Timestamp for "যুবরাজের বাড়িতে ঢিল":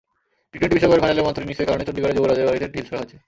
2.17-2.85